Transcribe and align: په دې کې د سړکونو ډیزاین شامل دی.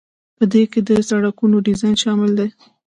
په 0.37 0.43
دې 0.51 0.63
کې 0.71 0.79
د 0.87 0.89
سړکونو 1.09 1.55
ډیزاین 1.67 1.95
شامل 2.03 2.31
دی. 2.39 2.49